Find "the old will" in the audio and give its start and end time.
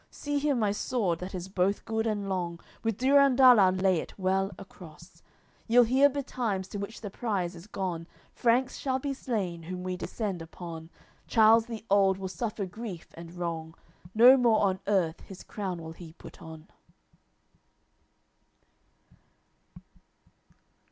11.67-12.29